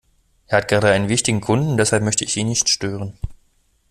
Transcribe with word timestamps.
Er 0.47 0.57
hat 0.57 0.67
gerade 0.67 0.89
einen 0.89 1.09
wichtigen 1.09 1.41
Kunden, 1.41 1.77
deshalb 1.77 2.01
möchte 2.03 2.23
ich 2.25 2.35
ihn 2.35 2.47
nicht 2.47 2.69
stören. 2.69 3.15